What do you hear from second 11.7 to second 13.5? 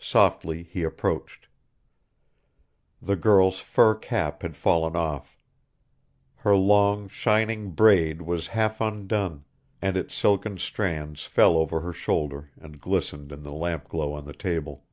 her shoulder and glistened in